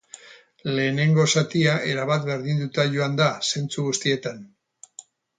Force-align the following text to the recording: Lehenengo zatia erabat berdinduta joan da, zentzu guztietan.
Lehenengo 0.77 1.25
zatia 1.33 1.75
erabat 1.91 2.25
berdinduta 2.29 2.85
joan 2.95 3.19
da, 3.19 3.27
zentzu 3.51 3.85
guztietan. 3.89 4.41